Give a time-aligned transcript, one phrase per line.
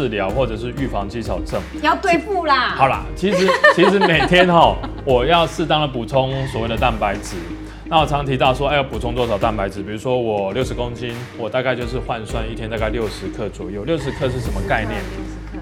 [0.00, 1.60] 治疗或者是预防肌少症。
[1.74, 2.70] 你要对付啦。
[2.70, 7.36] 好啦，其实 其实每天哈，我要适当的补充所谓的蛋白质。
[7.84, 9.82] 那我常提到说，哎，要补充多少蛋白质？
[9.82, 13.84] 比如说我六十公斤，我大概就是换算一天大概六十克左右。
[13.84, 15.02] 六十克是什么概念？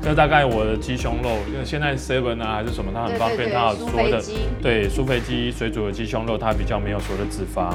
[0.00, 4.22] 就大概我的鸡胸肉，因为现在 seven 啊还是什么，它很方便，它有所谓的
[4.62, 7.72] 对酥肥鸡水煮的鸡胸肉，它比较没有所谓的脂肪。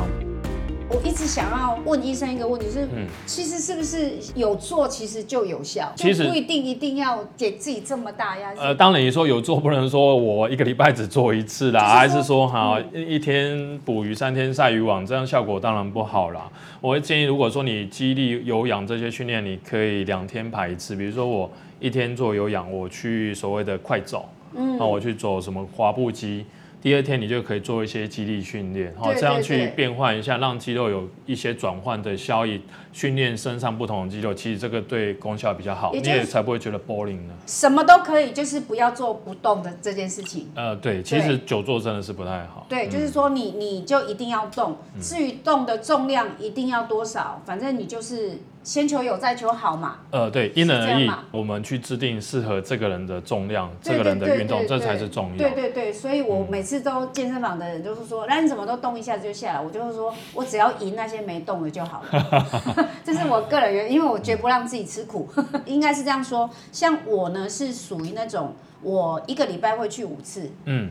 [0.89, 2.87] 我一直想要问医生一个问题，是，
[3.25, 5.91] 其实是不是有做其实就有效？
[5.95, 8.59] 其实不一定一定要给自己这么大压力。
[8.59, 16.49] 呃，当然你说有做，不能说我一个礼拜只做一次啦，还是说哈一天捕鱼三天晒渔网，这样效果当然不好啦。
[16.79, 20.95] 我会建议，如果说你肌力有氧这些训练，你可以两天排一次。
[20.95, 26.45] 比如说我一天做有氧，我去所谓的快走，嗯，那我去走什么滑步机。
[26.83, 37.33] 第二天你就可以做一些肌力训练，好，这样去变换一下，让肌肉有一些转换的效益，训练身上不同的肌肉，其实这个对功效比较好，你也才不会觉得 boring 呢。
[37.47, 40.51] 什么都可以，就是不要做不动的这件事情。
[40.55, 42.67] 呃，对，其实久坐真的是不太好。
[42.67, 48.37] 对，就是说你你就一定要动，至于动的重量一定要多少，反正你就是。
[48.63, 49.97] 先求有，再求好嘛。
[50.11, 51.11] 呃，对，因人而异。
[51.31, 55.37] 我们去制定适合这个人的重量，这个人的运动，这才是重要。
[55.37, 59.61] 对对对，所以我每次都健身房的人就是说，那你怎么都动一下子就下来？
[59.61, 62.47] 我就是说我只要赢那些没动的就好了。
[63.03, 65.29] 这是我个人原因，因为我绝不让自己吃苦。
[65.65, 70.49] 应该是这样说，像我呢是属于那种，我一个礼拜会去五次。
[70.65, 70.89] 嗯。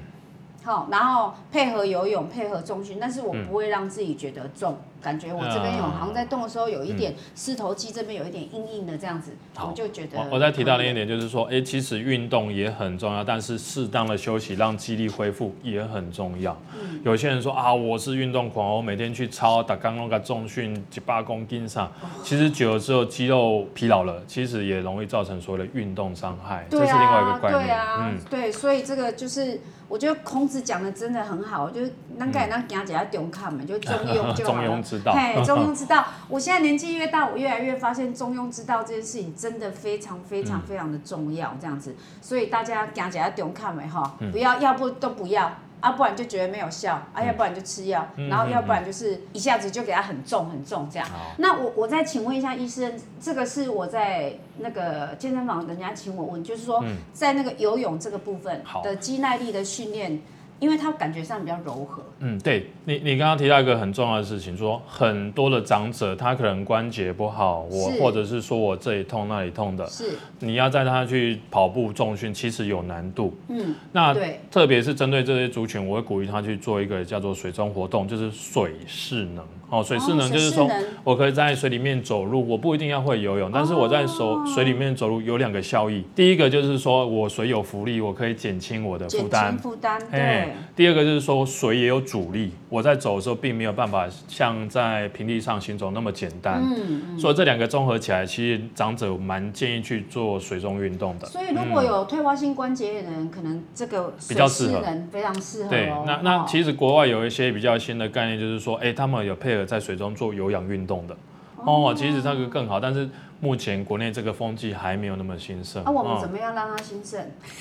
[0.65, 4.77] 好，然后配合游泳，配合重训，但是我不会让自己觉得重。
[5.03, 10.17] 感觉我这边有好像在动的时候有一点四头肌这边有一点硬硬的这样子，我就觉得。
[10.31, 16.57] 我再提到另一点就是说，哎，其实运动也很重要，但是适当的休息让肌力恢复也很重要。
[17.03, 21.91] 有些人说啊，我是运动狂，我每天去操打刚那个重训几八公斤上，
[22.23, 27.67] 其实久了之后肌肉疲劳了，其实也容易造成所谓的运动伤害，这是另外一个观念。
[27.67, 29.61] 对啊，嗯，对，所以这个就是
[29.93, 34.83] 我觉得孔子讲的真的很好，就是那个那讲起来中看嘛，就中庸就好了。
[35.13, 36.03] 嘿， 中庸之道。
[36.29, 41.55] 我现在年纪越大，我越来越发现中庸之道这件事情真的非常非常非常的重要。
[41.61, 45.53] 这样子，所以大家讲起来中看没哈，不要要不都不要
[45.83, 51.07] 啊，不然就觉得没有效啊，要不然就吃药，然后要不然就是一下子就给他很重很重这样。
[51.37, 56.83] 那我我再请问一下医生，这个是我在那个健身房人家请我问，就是说
[57.13, 60.19] 在那个游泳这个部分的肌耐力的训练。
[60.63, 62.01] 因为它感觉上比较柔和。
[62.21, 73.37] 嗯，对你，你刚刚提到一个很重要的事情，说很多的长者他可能关节不好，我或者是说我这里痛那里痛的，是你要带他去跑步重训，其实有难度。
[73.49, 79.45] 嗯，那对，特别是针对这些族群，我会鼓励他去做一个叫做水中活动，就是水势能。
[79.69, 80.71] 哦，水势能就是说，
[81.03, 86.05] 我可以在水里面走路，我不一定要会游泳，但是我在手水里面走路有两个效益。
[86.15, 89.57] 第一个就是说我水有浮力，我可以减轻我的负担。
[89.57, 89.99] 负担。
[90.11, 90.52] 对。
[90.77, 96.63] 第二个就是说水也有阻力，我在走的时候并没有办法像在平地上行走那么简单。
[96.63, 97.19] 嗯嗯。
[97.19, 101.27] 所以这两个综合起来，其实长者蛮建议去做水中运动的。
[101.27, 105.71] 所以如果有退化性关节炎的人，可能这个比较适合，非常适合。
[105.71, 109.63] 对，那那其实国外有一些比较新的概念，就是说，哎，他们有配合。
[109.73, 111.17] 在水中做有氧运动的
[111.65, 113.09] 哦，其实这个更好，但是。
[113.43, 115.83] 目前国内这个风气还没有那么兴盛。
[115.85, 117.21] 那我们怎么样让它兴盛？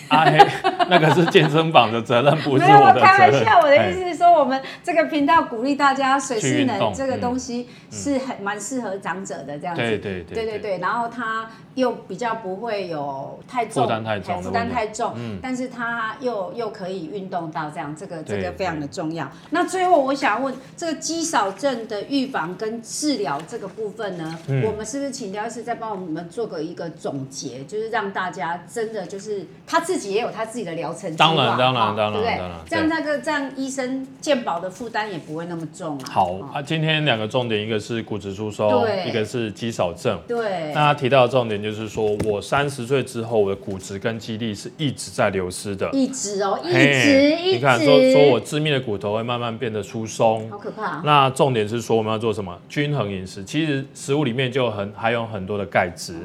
[0.09, 0.25] 啊，
[0.88, 9.81] 那个是健身房的责任，不是我的开玩笑，我的意思是说，我们这个频道鼓励大家水势能这个东西是很蛮适合长者的这样子。
[9.81, 10.78] 对对对对对对。
[10.78, 15.14] 然后它又比较不会有太重负担太重，负担太重。
[15.16, 15.40] 嗯。
[15.41, 19.28] 但是它又又可以运动到这样，这个这个非常的重要。
[19.50, 25.71] 那最后我想问，这个肌少症的预防跟治疗这个部分呢，我们是不是请教是在？
[25.72, 32.40] 再帮我们做个一个总结，就是让大家真的就是他自己也有他自己的疗程当然当然当然，对不对？
[32.68, 36.04] 这样那个这样医生健保的负担也不会那么重啊。
[36.12, 40.20] 好啊，今天两个重点，一个是骨质疏松，一个是肌少症。
[40.28, 40.74] 对。
[40.74, 45.90] 那他提到的重点就是说，我三十岁之后，我的骨质跟肌力是一直在流失的。
[45.94, 47.56] 一直哦，一直一直。
[47.56, 51.02] 你看，说说我致命的骨头会慢慢变得疏松，好可怕。
[51.06, 52.59] 那重点是说我们要做什么？
[52.68, 53.41] 均衡饮食。
[53.46, 55.72] 其实食物里面就很还有很多的。
[55.72, 56.16] 钙质，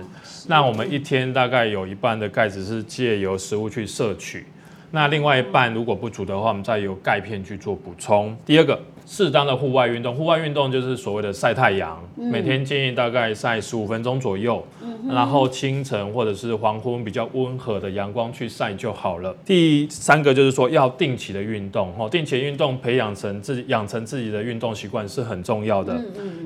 [0.49, 4.45] 那我们一天大概有一半的钙质是借由食物去摄取，
[4.91, 8.37] 那另外一半如果不足的话，我们再由钙片去做补充。
[8.45, 14.63] 第二个，适当的户外运动，户外运动就是所谓的晒太阳，每天建议大概晒十五分钟左右。
[15.09, 19.33] 然后清晨或者是黄昏比较温和的阳光去晒就好了。
[19.45, 25.97] 第三个就是说要定期的运动，哦，定期运动培养成自己养成自己的运动习惯是很重要的。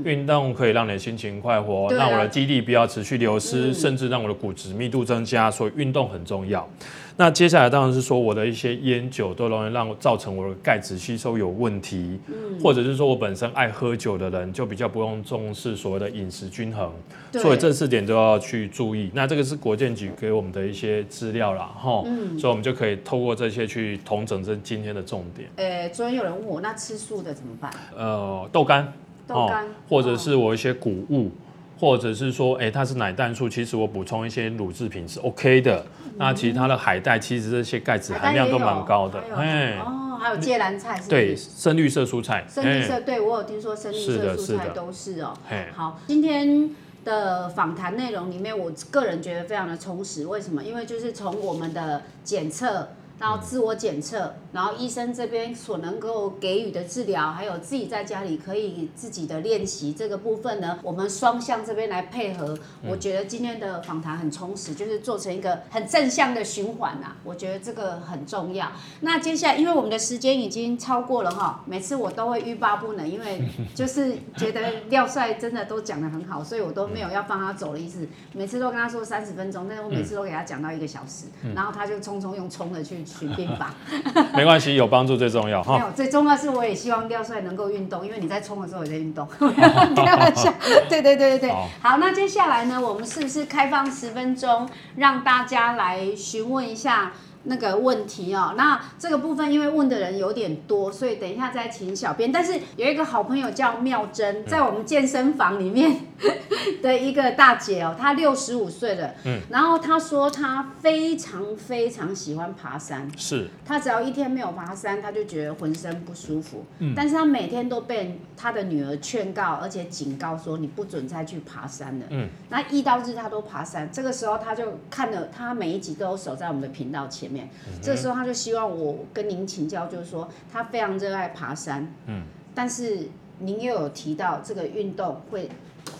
[0.04, 6.68] 运动可以让你的心情快活，让我的肌力不要持续流失，甚至让我的骨质密度增加，所以运动很重要。
[7.16, 16.90] 那接下来当然是说我的一些烟酒都容易让造成我的钙质吸收有问题，嗯，或者是说我本身爱喝酒的人就比较不用重视所谓的饮食均衡，
[17.32, 19.10] 所以这四点都要去注意。
[19.12, 25.48] 那这个是国健局给我们的一些资料啦，哈，嗯，所以我们就可以透过这些去统整这今天的重点。
[25.56, 27.70] 呃，昨天有人问我，那吃素的怎么办？
[27.96, 28.92] 呃，豆干，
[29.26, 31.30] 豆干，或者是我一些谷物。
[31.78, 35.82] 或者是说，哎，它是奶蛋素，其实我补充一些乳制品是 OK 的。
[36.20, 39.18] 那其他的海带，其实这些钙质含量都蛮高的。
[39.34, 45.32] 哎，哦，还有芥蓝菜是，对，深绿色蔬菜，深绿色，对我有听说深绿色蔬菜都是哦。
[45.74, 46.70] 好，今天
[47.04, 50.26] 的访谈内容里面，我个人觉得非常的充实。
[50.26, 50.62] 为什么？
[50.62, 52.86] 因为就是从我们的检测。
[53.20, 62.58] 然后自我检测，然后医生这边所能够给予的治疗，还有自己在家里可以自己的练习这个部分呢，我们双向这边来配合。
[62.82, 67.14] 我觉得今天的访谈很充实，就是做成一个很正向的循环呐。
[67.22, 68.72] 我觉得这个很重要。
[69.00, 73.46] 那接下来，因为我们的时间已经超过了哈，每次我都会欲罢不能，因为
[73.76, 78.08] 就是觉得廖帅真的都讲得很好，所以我都没有要放他走的意思。
[78.32, 83.04] 每次都跟他说三十分钟，但是我每次都给他讲到一个小时，然后他就匆匆用冲的去。
[83.18, 83.74] 循兵法，
[84.34, 85.76] 没关系，有帮助最重要哈。
[85.76, 89.26] 没有，最重要是我也希望廖帅能够运动，因为你在冲的时候也在运动。
[89.38, 90.52] 开玩笑，
[90.88, 91.50] 对对对对对。
[91.82, 97.12] 好，那接下来呢，我们是不是开放十分钟，让大家来询问一下？
[97.44, 102.30] 那个问题哦，那这个部分因为问的人有点多，所以等一下再请小编。
[102.30, 105.90] 但是有一个好朋友叫妙珍，在我们健身房里面
[106.82, 127.30] 的一个大姐哦，她六十五岁了，嗯，然后她说她非常非常喜欢爬山，是，她只要一天没有爬山，她就觉得浑身不舒服，嗯，但是她每天都被她的女儿劝告，而且警告说你不准再去爬山了，嗯，那一到日她都爬山，这个时候她就看了，她每一集都有守在我们的频道前。
[127.30, 127.48] 面，
[127.80, 133.08] 这时候她就希望我跟您请教，就是说她非常热爱爬山，嗯，但是
[133.38, 135.48] 您又有提到这个运动会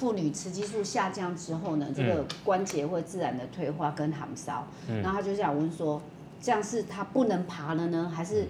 [0.01, 4.67] 妇女雌激素下降之后呢，这个关节会自然的退化跟寒烧，
[5.03, 6.01] 然后他就想问说，
[6.41, 8.49] 这样是他不能爬了呢，还是？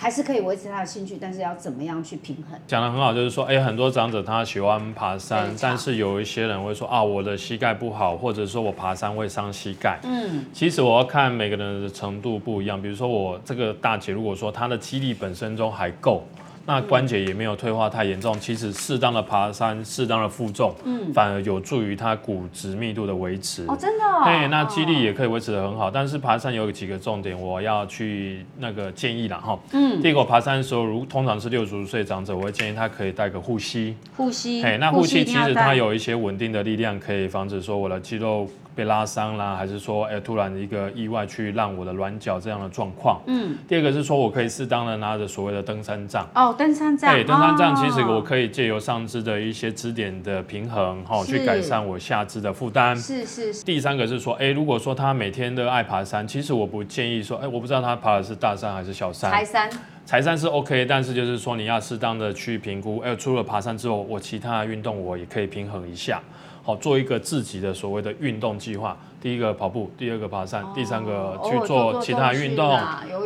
[0.00, 2.56] 还是可以维持他的兴趣，但是要怎么样去平衡？
[2.68, 9.98] 讲的很好，就是说，哎，很多长者他喜欢爬山，但是有一些人会说啊，我的膝盖不好，或者说我爬山会伤膝盖。
[10.04, 12.80] 嗯，其实我要看每个人的程度不一样。
[12.80, 16.22] 比如说我这个大姐，如果说她的肌力本身中还够。
[16.68, 23.64] 那关节也没有退化太严重，其实适当的爬山、适当的负重，嗯，反而有助于它骨质密度的维持。
[23.66, 24.04] 哦，真的？
[24.22, 25.90] 对，那肌力也可以维持的很好。
[25.90, 29.58] 但是爬山有几个重点，我要去那个建议了哈。
[29.72, 33.96] 嗯，第一个爬山的时候，如通常是六十岁长者，我会建议他可以带个护膝。
[34.14, 34.62] 护膝。
[34.62, 38.46] 嘿，那护膝其实它有一些稳定的力量，可以防止说我的肌肉。
[38.78, 43.20] 被拉伤啦，还是说，哎，突然一个意外去让我的软脚这样的状况？
[43.26, 43.58] 嗯。
[43.66, 46.24] 第二个是说，我可以适当的拿着所谓的登山杖。
[46.32, 47.12] 哦，登山杖。
[47.12, 52.96] 对，登山杖其实我可以借由上肢的一些支点的平衡，哈，去改善我下肢的负担。
[52.96, 53.64] 是是是。
[53.64, 59.28] 第三个是说，哎，如果说他每天都爱爬山，其实我不建议说，哎，我不知道他爬的是大山还是小山。
[59.28, 59.68] 柴山。
[60.06, 66.22] 柴山是 OK，但是就是说你要适当的去评估，哎，除了爬山之后，我其他的运动我也可以平衡一下，
[66.62, 68.96] 好，做一个自己的所谓的运动计划。
[69.20, 72.78] 第一个跑步，第二个爬山，第三个去做其他运动，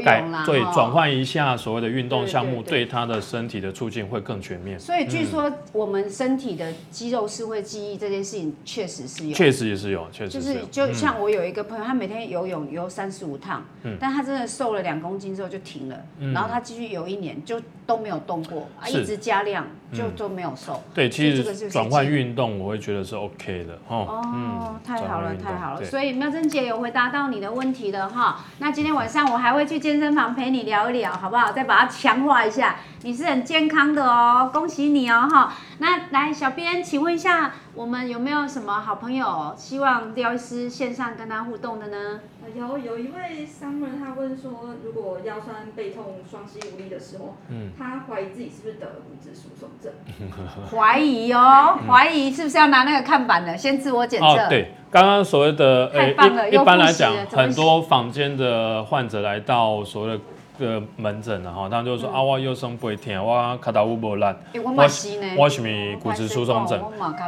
[0.03, 4.81] 改对转换一下所谓的运动项目，对他的身体的促进会更全面。
[4.81, 13.63] 所以据说我们身体的肌肉是会记忆这件事情，确实是有，确实也是有，确实就是就像我有一个朋友，他每天游泳游三十五趟，
[14.01, 15.97] 但他真的瘦了两公斤之后就停了，
[16.33, 20.83] 然后他继续游一年就都没有动过，啊一直加量就都没有瘦。
[20.95, 25.85] 对，其实转换运动我会觉得是 OK 的哦，哦太好了，太好了。
[25.85, 31.53] 所以妙珍姐有回答到你的问题了哈，那今天晚上我还会去健身房陪你聊一聊，好不好？
[31.53, 35.53] 再把它强化一下，你是很健康的哦，恭喜你哦哈。
[35.79, 42.21] 那来，小编，请问一下，我们有没有什么好朋友希望廖医师线上跟他互动的呢？
[42.55, 49.91] 有有一位 summer，他问说，如果腰酸背痛、双膝无力的时候，嗯，他怀疑自己是不是得了骨质疏松症？
[50.71, 54.27] 怀疑哦，怀疑是不是要拿那个看板的，先自我检测？
[54.27, 60.21] 哦，对，刚刚所谓的，呃，一一般来讲，很多坊间的患者来到所谓的。
[60.65, 64.73] 个门诊了哈，他就说啊，我腰酸背痛，我卡到乌波烂，我
[65.37, 65.69] 我什么
[66.01, 66.81] 骨质疏松症。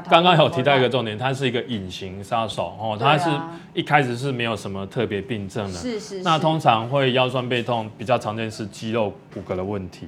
[0.08, 3.28] 刚刚有提到一个重点，它是一个隐形杀手哦，它是
[3.74, 5.78] 一开始是没有什么特别病症的。
[5.78, 6.22] 是是。
[6.22, 10.06] 那通常会腰酸背痛，比较常见是肌肉骨骼的问题。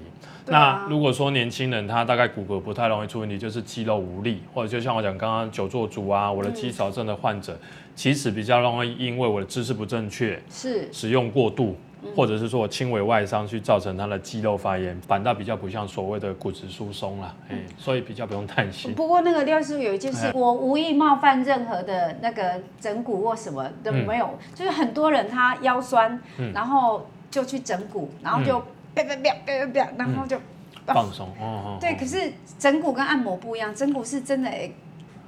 [0.48, 7.58] 那如果说年轻人他大概骨骼不太容易出问题，就是肌肉无力，或者就像我讲刚刚久坐族啊，我的肌少症的患者，
[7.96, 11.76] 其实比较容易因为我的姿势不正确，是使用过度，
[12.14, 18.94] 或者是说我轻微外伤去造成他的肌肉发炎，反倒比较不像所谓的骨质疏松了，哎，所以比较不用担心。
[18.94, 26.20] 不过那个廖师傅有一件事，我无意冒犯任何的那个整骨或什么都没有，就是很多人他腰酸，
[26.54, 28.62] 然后就去整骨，然后就。
[28.96, 30.38] 别别别别别，然后就
[30.86, 31.76] 放松哦。
[31.78, 34.50] 对，可是整骨跟按摩不一样，整骨是真的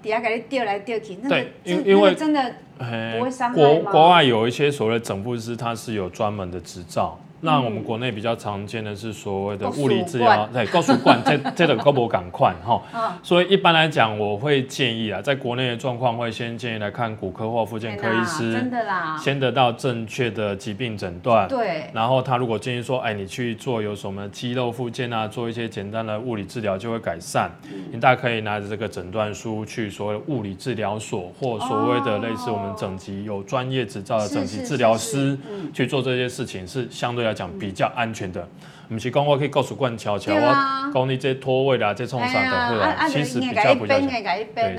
[0.02, 7.19] 底下给你吊来吊去，那个因因为真的不会伤害国国外有一些所谓的整复师，他是有专门的执照。
[7.40, 12.83] 那我们国内比较常见的是所谓的物理治疗， 对，高速灌，这 这个高波赶快哈。
[13.23, 21.47] 所以一般来讲，我会建议啊，在国内的状况会先建议来看骨科或附件科医师，真的啦，先得到正确的疾病诊断。
[21.47, 21.88] 对。
[21.92, 27.49] 然后他如果建议说，哎，你去做有什么肌肉复健啊，做一些简单的物理治疗就会改善。
[27.92, 35.38] 你大家可以拿着这个诊断书去所谓物理治疗所或所谓的类似我们整脊有专业执照的整脊治疗师
[35.73, 37.27] 去做这些事情，是相对。
[37.28, 38.49] 来讲比较安全的。
[38.88, 44.00] 不是讲我可以告诉冠悄悄，我讲你这脱位啦，这冲啥的，会啊，其实比较不对，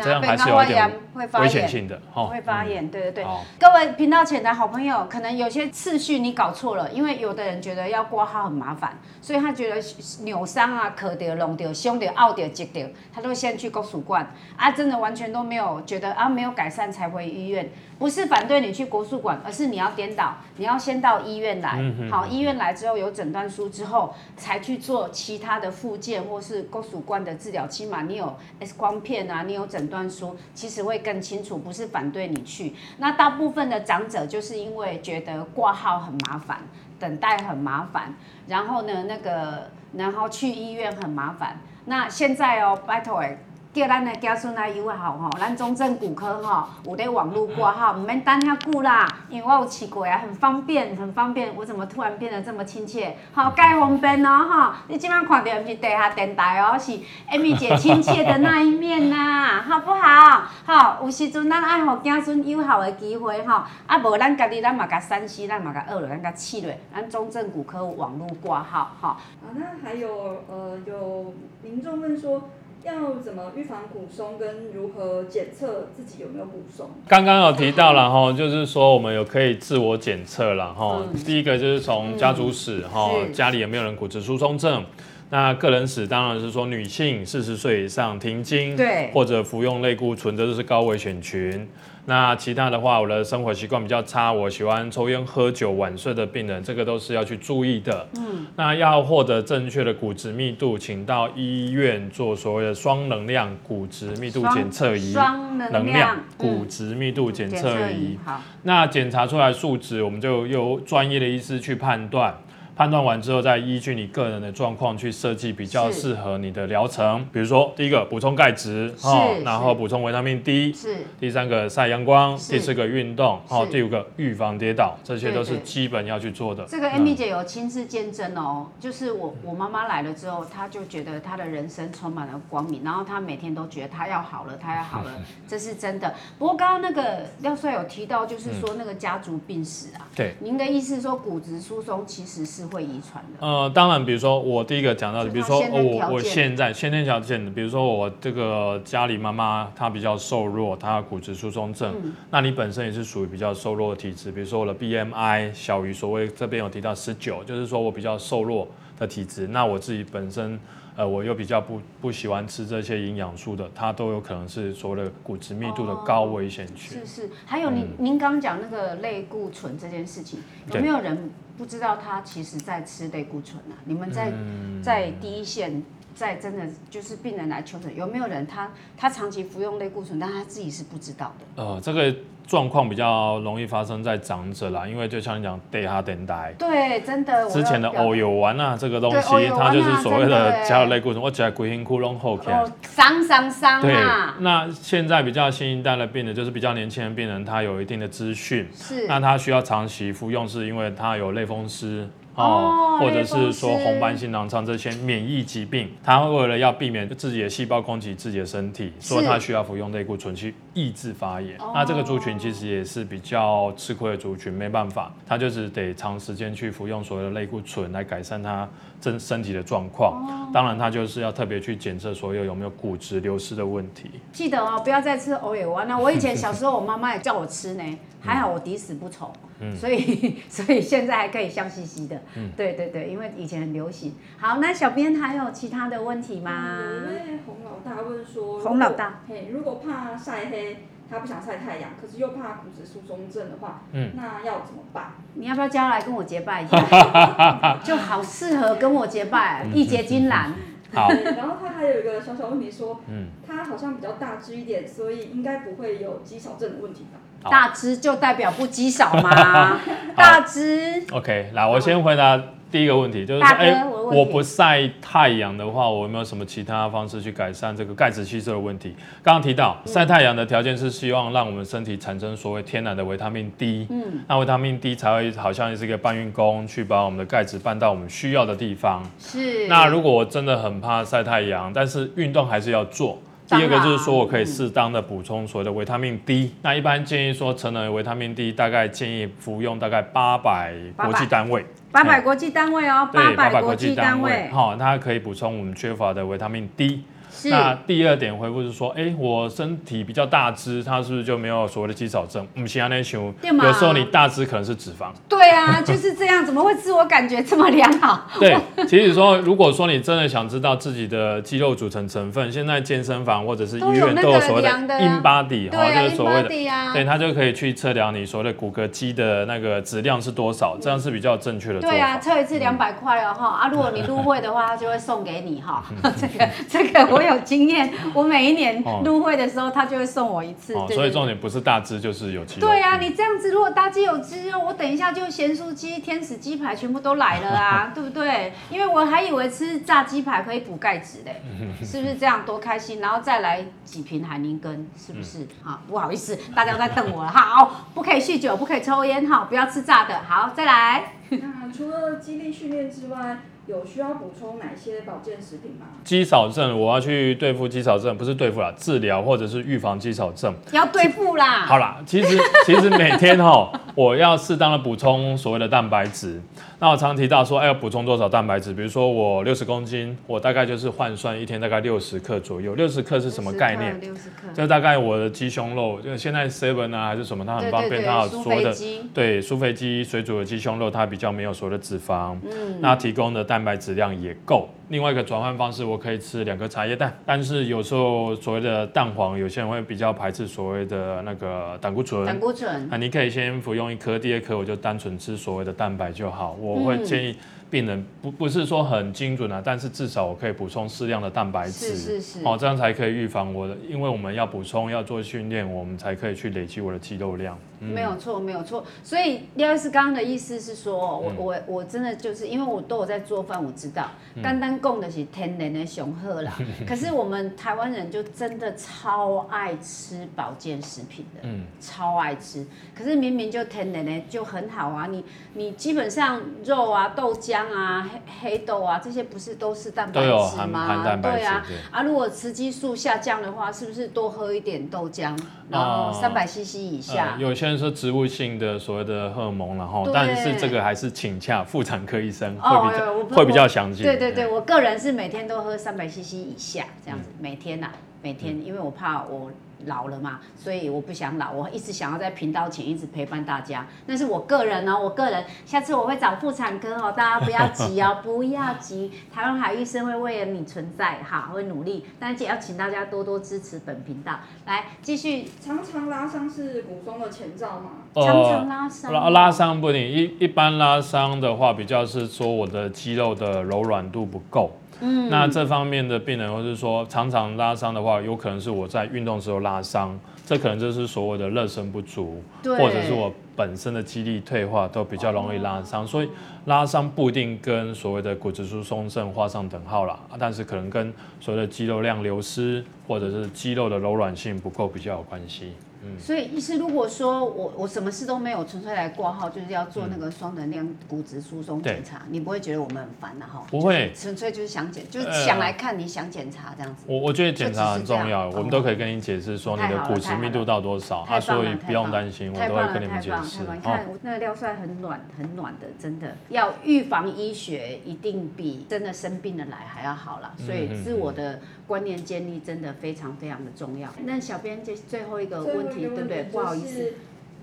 [0.03, 0.91] 这样还是有点
[1.39, 3.25] 危险性的，会发炎，对对对。
[3.59, 9.79] 各位频道前的好朋友，可能有些次序你搞错了，因为有的人觉得要挂号很麻烦，所以他觉得
[10.23, 17.69] 扭伤啊、磕掉、弄掉、胸掉、凹掉、挤掉，他都先去国术馆啊，真的完全都没有觉得啊，没有改善才回医院。
[17.99, 21.77] 不是反对你去国术馆，而是你要颠倒，你要先到医院来，
[22.09, 23.98] 好，医院来之后有诊断书之后。
[24.37, 31.57] 才去做其他的附件或是骨髓冠的治疗，起码你有 X 光片啊，你有诊断书，其实会更清楚。
[31.57, 36.61] 不是反对你去，那大部分的长者就是因为觉得挂号很麻烦，
[36.99, 38.13] 等待很麻烦，
[38.47, 41.57] 然后呢，那个然后去医院很麻烦。
[41.85, 43.37] 那现在哦，拜托诶。
[43.71, 49.07] 叫咱的子孙来友好吼，咱中正骨科吼有咧网络挂号，唔免等遐久啦。
[49.29, 51.55] 因为我有试过啊，很方便，很方便。
[51.55, 53.15] 我怎么突然变得这么亲切？
[53.31, 54.73] 好，介方便哦吼！
[54.87, 56.93] 你今晚看到毋是地下电台哦，是
[57.29, 60.45] Amy 姐亲切的那一面呐，好不好？
[60.65, 69.09] 好，有时阵咱爱互子孙友好的机会吼，啊无咱家己咱嘛甲山西，咱嘛甲二了，咱甲试落，咱中正骨科网络挂号哈。
[69.09, 70.09] 啊，那还有
[70.49, 72.49] 呃，有民众问说。
[72.83, 76.89] 要怎么预防骨松，跟如何检测自己有没有骨松？
[77.07, 81.03] 刚刚有提到了哈，就是说我们有可以自我检测了哈。
[81.25, 84.85] 第一个就是从家族史哈，家里有没有人骨质疏松症？
[85.31, 91.67] 那个人史当然是说女性四十岁以上停经，对，或者服用类固醇，这都是高危险群。
[92.05, 98.07] 那其他的话，我的生活习惯比较差，我喜欢抽烟喝酒晚睡的病人，这个都是要去注意的。
[98.15, 105.13] 嗯，那要获得正确的骨质密度，请到医院做所谓的双能量骨质密度检测仪。
[105.13, 108.17] 双能量骨质密度检测仪。
[108.25, 112.35] 好，那检查出来数值，我们就由专业的医师去判断。
[112.79, 117.27] 判断完之后，再依据你个人的状况去设计比较适合你的疗程。
[117.29, 120.95] 比如说，第一个补充钙质，哦，然后补充维他命 D，是。
[121.19, 126.63] 第三个晒阳光，第四个运动，哦，第五个预防跌倒，这些都是基本要去做的。
[126.69, 135.11] 这个 Amy 姐有亲自见证哦，就是我我妈妈来了之后，她就觉得她的人生充满了光明，然后她每天都觉得她要好了，她要好了，
[135.45, 136.15] 这是真的。
[136.37, 142.68] 不过刚刚那个廖帅有提到，就是说那个家族病史啊，对，您的意思是说骨质疏松其实是。
[142.69, 143.45] 会遗传的。
[143.45, 151.93] 呃，当然，比如说我第一个讲到的，比如说我我现在先天条件的，比如说我这个家里妈妈她比较瘦弱，她骨质疏松症，
[152.31, 160.59] 那你本身也是属于比较瘦弱的体质，比如说我的 BMI 小于所谓这边有提到十九，就是说我比较瘦弱的体质，那我自己本身
[160.99, 166.99] 呃我又比较不不喜欢吃这些营养素的，它都有可能是所谓的骨质密度的高危险群。
[166.99, 170.41] 是是，还有您您刚讲那个类固醇这件事情，
[170.73, 171.31] 有没有人？
[171.57, 173.75] 不知道他其实在吃类固醇啊？
[173.85, 174.33] 你们在
[174.81, 175.83] 在第一线，
[176.15, 181.63] 在真的就是病人来求诊，有没有人他他长期服用类固醇，但他自己是不知道的？
[181.63, 182.13] 呃，这个。
[182.49, 186.51] 状况比较容易发生在长者啦，因为就像你讲，对哈等待。
[186.57, 187.47] 对，真的。
[187.47, 192.51] 之前的偶有丸啊，这个东西，它就是所谓的加了类固醇，我起来鬼辛窟窿后天。
[192.81, 193.93] 伤伤伤对，
[194.39, 202.09] 那现在比较新一代的病人，就是比较年轻的病人，他有一定的资讯，是，那他需要长期服用，是因为他有类风湿。
[202.35, 211.57] 哦，或者是说红斑性狼疮这些免疫疾病，它为了要避免自己的细胞攻击自己的身体，所以它需要服用类固醇去抑制发炎。
[211.73, 218.67] 那这个族群其实也是比较吃亏的族群，没办法，它就是得长时间去服用所谓的类固醇来改善他
[219.01, 220.49] 身身体的状况。
[220.51, 224.09] 当然，他就是要特别去检测所有有没有骨质流失的问题。
[224.31, 225.97] 记得哦，不要再吃欧野丸了。
[225.97, 229.31] 我以前小时候，我妈妈也叫我吃呢，还好我抵死不从。
[229.77, 232.21] 所以，所以现在还可以笑嘻嘻的。
[232.35, 234.15] 嗯，对对对，因为以前很流行。
[234.37, 236.79] 好，那小编还有其他的问题吗？
[237.09, 240.77] 因为洪老大问说，洪老大，嘿，如果怕晒黑，
[241.09, 245.13] 他不想晒太阳，可是又怕骨质疏松症的话，嗯，那要怎么办？
[245.33, 246.77] 你要不要叫来跟我结拜一下？
[247.83, 250.53] 就好适合跟我结拜，一结金兰。
[250.93, 257.49] 好，然后他还有一个小小问题说，嗯，他好像比较大只一点，所以应该不会有肌少症的问题吧？
[257.49, 259.79] 大只就代表不肌少吗？
[260.15, 261.03] 大只。
[261.11, 268.95] OK，来，我先回答第一个问题，就是说，哎，我不晒太阳的话，我有没有什么其他方式去改善这个钙质吸收的问题？
[269.23, 279.03] 刚刚提到晒太阳的条件是希望让我们身体产生所谓天然的维他命 D，嗯，那维他命 D 才会好像是一个搬运工，去把我们的钙质搬到我们需要的地方。
[279.19, 279.67] 是。
[279.67, 283.17] 那如果我真的很怕晒太阳，但是运动还是要做。
[283.49, 297.03] 第二个就是说我可以适当的补充所谓的维他命 D，那一般建议说成人维他命 D 大概建议服用大概八百国际单位，八百国际单位哦，八百国际单位，好，它可以补充我们缺乏的维他命 D。
[297.45, 302.45] 那第二点回复是说，哎，我身体比较大只，它是不是就没有所谓的肌少症？
[302.55, 305.07] 我们其他那些有时候你大只可能是脂肪。
[305.27, 308.27] 对啊，就是这样，怎么会自我感觉这么良好？
[308.39, 314.69] 对，其实说，如果说你真的想知道自己的肌肉组成成分，现在健身房或者是医院都有所谓的
[314.99, 316.49] in body，哈，就是所谓的，
[316.93, 321.79] 对，他就可以去测量你所谓的骨骼肌的那个质量是多少，这样是比较正确的。
[321.79, 325.83] 对啊，测一次两百块哦，哈啊，如果你入会的话，他就会送给你哈，
[326.17, 327.28] 这个这个我有。
[327.29, 330.73] 有经验，我每一年入会的时候，他就会送我一次。
[330.89, 332.67] 所以重点不是大只，就是有肌肉。
[332.67, 338.53] 对啊，你这样子，如果大肌有肌肉，我等一下就咸酥鸡、天使鸡排全部都来了啊， 对不对？
[338.69, 341.41] 因为我还以为吃炸鸡排可以补钙质嘞，
[341.85, 342.43] 是不是这样？
[342.45, 342.99] 多开心！
[342.99, 345.47] 然后再来几瓶海宁根，是不是？
[345.63, 347.29] 好，不好意思，大家都在瞪我了。
[347.29, 350.19] 好，不可以酗酒，不可以抽烟，哈，不要吃炸的。
[350.27, 351.13] 好，再来。
[351.29, 353.37] 那除了肌力训练之外，
[353.69, 355.85] 有需要补充哪些保健食品吗？
[356.03, 360.51] 肌少症，我要去对付肌少症，不是对付啦，治疗或者是预防肌少症。
[360.71, 361.67] 要对付啦。
[361.67, 366.41] 好啦，其实其实每天哈， 我要适当的补充所谓的蛋白质。
[366.81, 368.73] 那我常提到说，哎，要补充多少蛋白质？
[368.73, 372.73] 比如说我六十公斤，我大概就是换算一天大概六十克左右。
[372.73, 373.99] 六十克是什么概念？
[373.99, 374.47] 六十克。
[374.53, 378.73] 就大概我的鸡胸肉，就现在 seven 啊还是什么，它很方便，它有所谓的
[379.13, 384.69] 对苏肥鸡水煮的鸡胸肉，它比较没有所谓的脂肪，嗯，那提供的蛋白质量也够。
[384.89, 392.25] 另外一个转换方式，我可以吃两颗茶叶蛋，但是有时候所谓的蛋黄，有些人会比较排斥所谓的那个胆固醇。
[392.25, 392.91] 胆固醇。
[392.91, 396.57] 啊你可以先服用一颗，第二颗我就单纯吃所谓的蛋白就好。
[396.59, 397.35] 我会建议。
[397.71, 407.55] 病人不不是说很精准啊，但是至少我可以补充适量的蛋白质，是是是，哦，这样才可以预防我的，因为我们要补充要做训练，我们才可以去累积我的肌肉量。
[407.79, 408.83] 没有错，没有错。
[409.03, 414.09] 所以廖医师刚刚的意思是说，我我我真的就是因为我都有在做饭，我知道，
[414.43, 416.53] 单单供的是天然的雄鹤啦。
[416.85, 422.65] 可是我们台湾人就真的超爱吃保健食品的，嗯，超爱吃。
[422.93, 428.09] 可是明明就天然的就很好啊，你你基本上肉啊、豆浆啊、
[428.41, 430.27] 黑黑豆啊这些不是都是蛋白质
[430.67, 431.17] 吗？
[431.21, 435.37] 对啊，啊，如果雌激素下降的话，是不是多喝一点豆浆，
[435.69, 437.37] 然后三百 CC 以下？
[437.39, 437.68] 有些。
[437.77, 444.03] 说植物性的所谓的荷尔蒙，然后但是这个还是请洽妇产科医生会比较会比较详细。
[444.03, 447.89] 对对对，我个人是每天都喝三百 CC 以下这样子，每天呐，
[448.21, 449.51] 每天，因为我怕我。
[449.85, 453.85] 老了嘛，所以我不想老，我一直想要在频道前一直陪伴大家。
[454.05, 462.05] 那是我个人哦，我个人，下次我会找妇产科哦，大家不要急哦， 不要急，台湾海医生会为了你存在，哈，会努力。
[462.19, 464.39] 但是也要请大家多多支持本频道。
[464.65, 465.49] 来，继续。
[465.61, 467.91] 常常拉伤是骨松的前兆吗？
[468.13, 469.13] 常常拉伤。
[469.13, 474.71] 拉拉伤不一定，一一般拉伤的话，比较是说我的肌肉的柔软度不够。
[475.01, 486.05] 嗯，那这方面的病人，或是说常常拉伤的话，有可能是我在运动时候拉伤，这可能就是所谓的热身不足，或者是我本身的肌力退化，都比较容易拉伤。
[486.05, 486.29] 所以
[486.65, 495.71] 拉伤不一定跟所谓的骨质疏松症画上等号啦，但是可能跟所谓的肌肉量流失，或者是肌肉的柔软性不够比较有关系。
[496.17, 503.65] 所以医师如果说我我什么事都没有，纯粹来挂号，就是要做那个双能量骨质疏松检查，你不会觉得我们很烦的哈？
[503.69, 507.03] 不会，纯粹就是想检，就是想来看你想检查这样子。
[507.07, 513.59] 我我觉得检查很重要，我们都可以跟你解释说你的骨质密度到多少，啊，所以不用担心，我都会跟你们解释。
[513.61, 524.09] 你看那个廖帅很暖很暖的，真的要预防医学一定比真的生病的来还要好了，所以自我的观念建立真的非常非常的重要。
[524.23, 526.43] 那小编这最后一个问题，对不对？
[526.51, 527.13] 不好意思，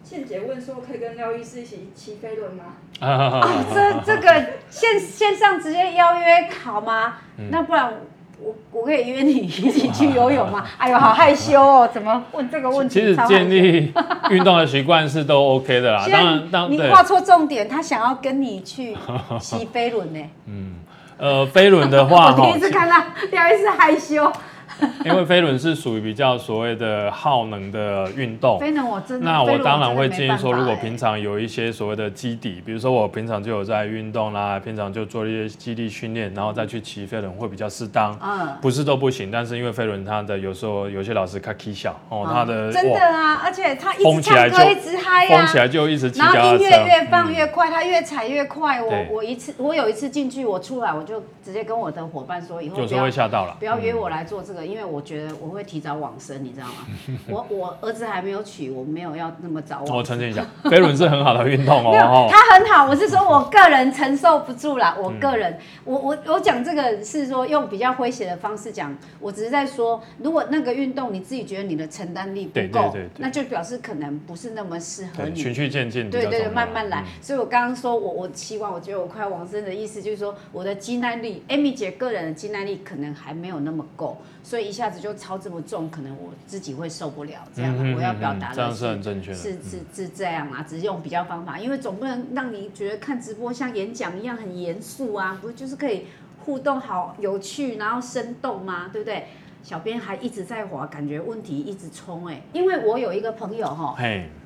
[0.05, 2.65] 倩姐问说可以跟廖医师一起骑飞轮吗？
[3.01, 3.41] 啊，
[3.75, 7.15] 这这个线线上直接邀约好吗？
[7.51, 7.93] 那不然
[8.41, 10.65] 我我可以约你一起去游泳吗？
[10.79, 13.01] 哎呦，好害羞哦，怎么问这个问题？
[13.01, 13.93] 其实建立
[14.31, 16.07] 运动的习惯是都 OK 的啦。
[16.11, 18.97] 当然，当你画错重点，他想要跟你去
[19.41, 20.21] 骑飞轮呢。
[20.47, 20.77] 嗯，
[21.19, 22.97] 呃，飞轮的话，我第一次看到
[23.33, 24.33] 廖医师害羞。
[25.05, 38.19] 因为飞轮是属于比较所谓的耗能的运动，飞轮我真那我当然会建议说，如果平常有一些所谓的基底，比如说我平常就有在运动啦，平常就做一些基地训练，然后再去骑飞轮会比较适当。
[38.23, 48.83] 嗯，不是都不行，但是因为飞轮它的有时候有些老师看 K 小哦，他的真的啊，而且他一直唱歌一直嗨呀，疯起来就一直骑，然后音乐越放越快，他越踩越快。
[48.83, 55.47] 我我一次我有一次进去，我出来我就直接跟我的伙伴说，以后有时候会吓到了，不要约我来做这个，因为我觉得我。
[55.47, 56.87] 我会提早往生，你知道吗？
[57.31, 59.83] 我我儿子还没有娶，我没有要那么早。
[59.87, 62.27] 我澄清一下，飞轮是很好的运动哦。
[62.29, 64.95] 它很好，我是说我个人承受不住啦。
[65.01, 75.41] 我个人，我我我讲这个是说用比较诙谐的方式讲，我只是在说，如果那个运动你自己觉得你的承担力不够，那就表示可能不是那么适合你。
[75.41, 77.03] 循序渐进，对对对，慢慢来。
[77.23, 86.17] 所以我刚刚说我我期望，我觉得我快要往生的意思就是说，我的肌耐力，Amy 姐个人的肌耐力可能还没有那么够，所以一下子就超这么重，可能。
[86.17, 96.07] 我自己会受不了这样的，我要表达的是是是是这样啊，只是用比较方法，因为总不能让你觉得看直播像演讲一样很严肃啊，不就是可以
[96.45, 98.89] 互动好有趣，然后生动吗？
[98.93, 99.27] 对不对？
[99.63, 103.97] 小编还一直在滑，感觉问题一直冲哎，因为我有一个朋友哈，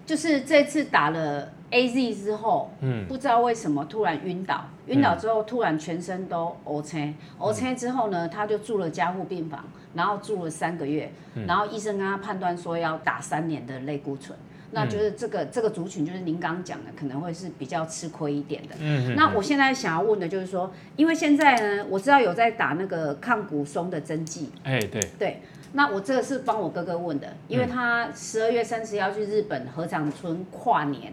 [0.04, 1.52] 就是这次打了。
[1.70, 11.12] A Z 之后，嗯，不知道为什么突然晕倒，晕倒之后突然全身都 O 青，O 青之后呢，他就住了加护病房，然后住了三个月，
[11.46, 14.36] 然后医生跟他判断说要打三年的类固醇，
[14.72, 18.74] 那就是这个这个族群就是您刚刚讲的，可能会是比较吃亏一点的。
[18.80, 24.50] 嗯那我现在想要问的就是说，因为现在呢，我知道有在打那个抗骨松的针剂。
[24.64, 25.00] 哎，对。
[25.18, 25.42] 对，
[25.74, 31.12] 那我这个是帮我哥哥问的，因为他十二月三十要去日本合掌村跨年。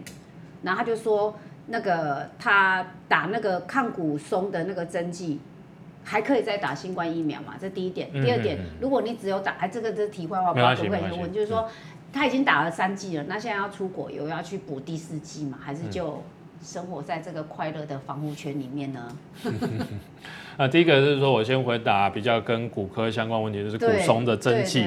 [0.62, 1.34] 然后他就说，
[1.66, 5.40] 那个他打那个抗骨松的那个针剂，
[6.04, 7.54] 还可以再打新冠疫苗嘛？
[7.60, 8.10] 这第一点。
[8.12, 11.68] 第二点，如果你只有打，哎，这个这题外话，不可以问，就是说
[12.12, 15.58] 他已经打了三剂了，那现在要出国，有要去补第四剂嘛？
[15.60, 16.22] 还是就
[16.62, 19.16] 生活在这个快乐的防护圈里面呢？
[20.56, 24.84] 那 第一个是说，我先回答比较跟骨科相关问题，就是骨松的针剂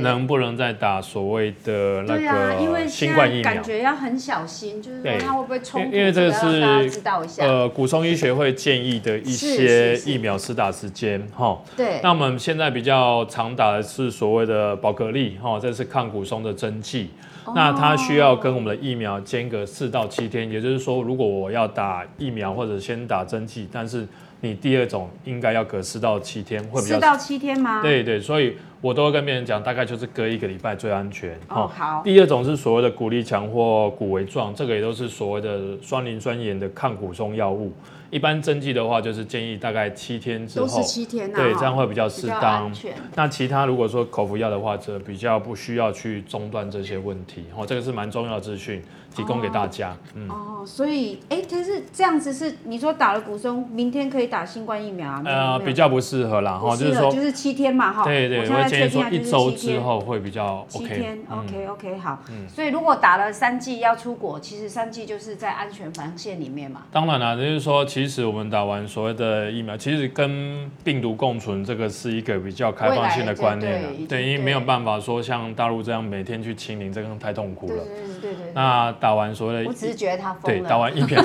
[0.00, 3.44] 能不能再打所谓的那个新冠疫苗？
[3.44, 5.96] 感觉要很小心，就是说它会不会冲突？
[5.96, 7.00] 因为这个是
[7.38, 11.56] 呃骨松医学会建议的一些疫苗施打时间哈。
[11.76, 12.00] 对。
[12.02, 17.10] 那我们现在比较常打的是所谓的宝格丽哈，这是抗骨松的针剂。
[17.54, 24.06] 那它需要跟我们的疫苗间隔四到七天，也就是说，如果我要打疫苗或者先打针剂，但是
[24.44, 27.80] 你第二种应该要隔四到七天，会比较四到七天吗？
[27.80, 31.38] 对对，所以我都会跟别人讲，大概就是隔一个礼拜最安全。
[31.48, 32.02] 哦，好。
[32.04, 37.72] 第二种是所谓的骨力强或骨微状，这个也都是所谓的双磷酸盐的抗骨松药物。
[38.10, 42.70] 一般针剂的话，就是建议大概七天之后，都是七天对，这样会比较适当。
[43.14, 47.44] 那其他如果说口服药的话，则比较不需要去中断这些问题。
[47.56, 48.82] 哦，这个是蛮重要的资讯。
[49.14, 55.22] 提供给大家，嗯哦，所以哎，但是这样子，是你说打了骨松，明天可以打新冠疫苗啊？
[55.24, 60.88] 呃，比较不适合啦，哈，就是说就是七天嘛，哈，对对，我会建议说一周之后会比较 OK。
[60.88, 62.18] 七天，OK OK，好。
[62.48, 66.82] 所以如果打了三剂要出国，其实三剂就是在安全防线里面嘛。
[66.90, 77.84] 当然啦，就是说，其实我们打完所谓的疫苗，其实跟病毒共存这个是一个比较开放性的观念了，对，因为没有办法说像大陆这样每天去清零，这个太痛苦了。
[77.84, 78.52] 对对对。
[78.54, 81.20] 那打完所谓的，我只是觉得他对打完疫苗，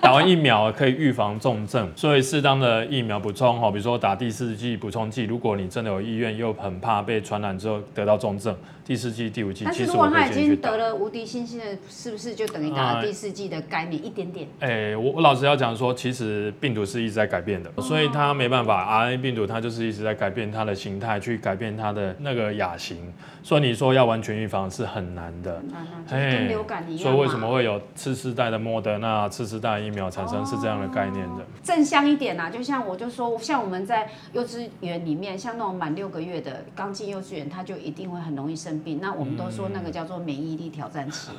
[0.00, 8.52] 打完疫苗 可以预防重症，所以适当的疫苗补充哈，比如说打第四剂补充剂，如果你真的有意愿又很怕被传染之后得到重症，
[8.84, 14.48] 第四季、第五季，但是如果他已经得了无敌星星的，是不是就等于打了第四季的概念一点点？
[14.58, 23.12] 哎，我我老实要讲说，其实病毒是一直在改变的，所以它没办法，RNA 病毒它就是一直在改变它的形态，去改变它的那个亚型。
[23.44, 25.60] 所以你说要完全预防是很难的，
[26.08, 27.02] 跟流感一样。
[27.02, 31.44] 所以为什么会有次世代的莫德纳、次世代疫苗产生是这样的概念的？
[31.62, 39.00] 正向一点啊，就像我就说，像我们在幼稚园里面，像那种满六个月的刚进幼稚园，他就一定会很容易生病。
[39.00, 41.32] 那我们都说那个叫做免疫力挑战期，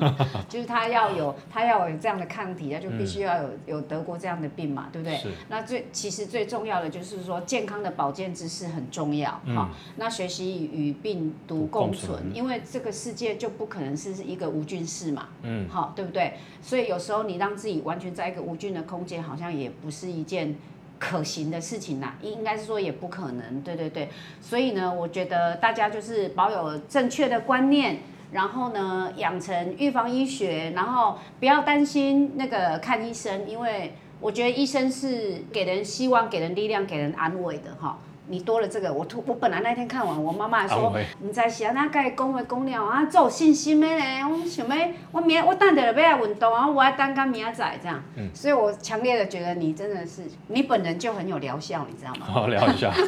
[0.50, 5.20] 就是他要有他要有这样的抗体，他就必须要有有得过这样的病嘛，对不对？
[5.48, 9.72] 那最其实最重要的就是说健康的保健知识很重要哈。
[9.96, 11.94] 那学习与病毒共。
[11.94, 16.34] 存，因为这个世界就不可能是一个无菌室嘛，嗯，好，对不对？
[16.60, 20.56] 所以有时候你让自己完全在一个无菌的空间，好像也不是一件
[21.00, 24.10] 可行的事情呐，应该是说也不可能，对对对。
[24.42, 28.00] 所以呢，我觉得大家就是保有正确的观念，
[28.32, 38.00] 然后呢，养成预防医学，然后不要担心那个看医生，因为我觉得医生是给人希望、给人力量、给人安慰的哈。
[38.28, 48.02] 你多了这个，我突我本来那天看完，我妈妈还说，唔知是安那甲伊讲话讲了啊，做信心的咧，我想要我明我等下就要来运动啊，我要等到明仔载这样，
[48.34, 52.26] 所以我强烈的觉得你真的是，你本人就很有疗效，你知道吗？
[52.26, 52.92] 好疗效。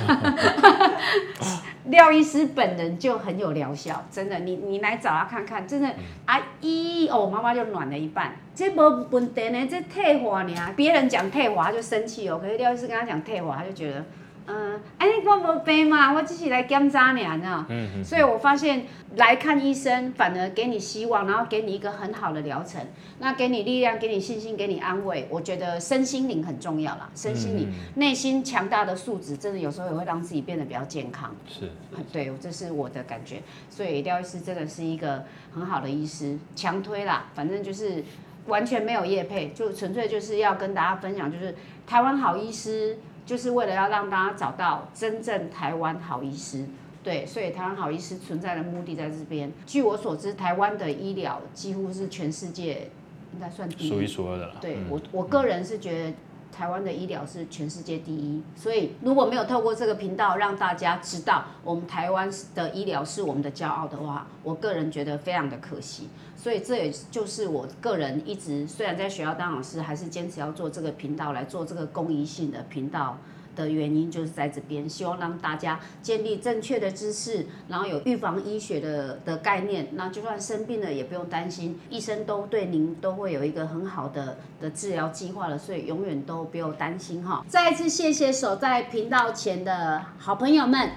[1.85, 5.89] 廖医师本人就很有疗效，真的，你你来找他看看，真的，
[6.25, 14.03] 阿姨哦，妈妈就暖了一半，这无问题呢，这退化呢，别人讲退化他就生气哦，可是廖医师跟他讲退化，他就觉得。
[14.47, 17.65] 嗯，哎，我无病嘛，我只是来检查呢，你啊？
[17.67, 18.03] 嗯嗯。
[18.03, 22.79] 所以我发现来看医生，反而给你希望，然后给你一个很好的疗程，
[23.17, 25.27] 那给你力量，给你信心，给你安慰。
[25.31, 31.35] 我觉得身心灵很重要啦，身心灵内心强大的素质，真的有时候也会让自己变得比较健康。
[31.47, 31.71] 是。
[32.13, 33.41] 对，这是我的感觉。
[33.71, 37.25] 所以廖医师真的是一个很好的医师，强推啦。
[37.33, 38.03] 反正就是
[38.45, 41.55] 完全没有业配，就纯粹就是要跟大家分享，就是
[41.87, 42.99] 台湾好医师。
[43.25, 46.65] 就是为了要让大家找到真正台湾好医师，
[47.03, 49.51] 对，所以台湾好医师存在的目的在这边。
[49.65, 52.89] 据我所知，台湾的医疗几乎是全世界
[53.33, 54.55] 应该算数一数二的了。
[54.61, 56.13] 对我，我个人是觉得。
[56.55, 66.07] 台湾的医疗是全世界第一，所以如果没有透过这个频道让大家知道我们台湾的医疗是我们的骄傲的话，我个人觉得非常的可惜。
[66.37, 73.17] 所以这也就是我个人一直虽然在学校当老师，还是坚持要做这个频道来做这个公益性的频道。
[73.55, 87.43] 的原因就是在这边，希望让大家建立正确的知识，然后有预防医学的的概念，那就算生病了也不用担心，医生都对您都会有一个很好的的治疗计划了，所以永远都不用担心哈。
[87.47, 90.89] 再一次谢谢守在频道前的好朋友们，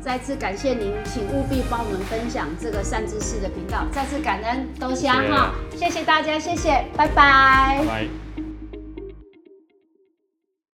[0.00, 8.25] 再次感谢您，请务必帮我们分享这个善知识的频道，再次感恩多谢哈，谢谢大家，谢谢，拜拜。